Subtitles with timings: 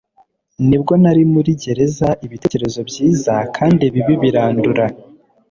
[0.67, 4.85] nibwo nari muri gerezaibitekerezo byiza kandi bibi birandura